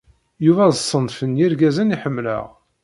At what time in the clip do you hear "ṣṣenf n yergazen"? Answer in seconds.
0.83-1.93